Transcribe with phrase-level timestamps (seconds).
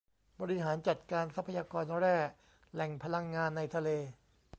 [0.41, 2.17] บริหารจัดการทรัพยากรแร่
[2.73, 3.89] แหล่งพลังงาน ในทะเล